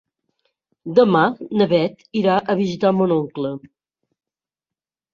[0.99, 1.21] Demà
[1.61, 3.55] na Bet irà a visitar mon oncle.